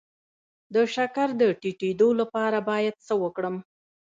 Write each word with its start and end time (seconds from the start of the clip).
د 0.73 0.75
شکر 0.95 1.27
د 1.41 1.43
ټیټیدو 1.61 2.09
لپاره 2.19 2.57
باید 2.69 2.95
څه 3.05 3.13
وکړم؟ 3.23 3.55